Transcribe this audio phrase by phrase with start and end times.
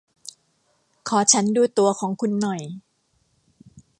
[1.09, 2.61] ขอฉันดูตั๋วของคุณหน่อย